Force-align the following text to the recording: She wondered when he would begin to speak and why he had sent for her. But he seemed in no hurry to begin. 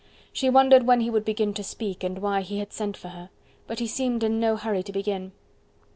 She 0.33 0.49
wondered 0.49 0.87
when 0.87 1.01
he 1.01 1.11
would 1.11 1.23
begin 1.25 1.53
to 1.53 1.63
speak 1.63 2.03
and 2.03 2.17
why 2.23 2.41
he 2.41 2.57
had 2.57 2.73
sent 2.73 2.97
for 2.97 3.09
her. 3.09 3.29
But 3.67 3.77
he 3.77 3.85
seemed 3.85 4.23
in 4.23 4.39
no 4.39 4.55
hurry 4.55 4.81
to 4.81 4.91
begin. 4.91 5.31